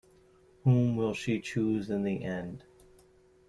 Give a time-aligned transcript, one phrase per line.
[0.63, 2.63] Whom will she choose in the end?